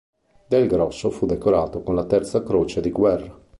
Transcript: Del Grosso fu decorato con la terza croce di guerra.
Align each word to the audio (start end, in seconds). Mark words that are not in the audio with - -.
Del 0.47 0.67
Grosso 0.67 1.11
fu 1.11 1.27
decorato 1.27 1.83
con 1.83 1.93
la 1.93 2.05
terza 2.05 2.41
croce 2.41 2.81
di 2.81 2.89
guerra. 2.89 3.39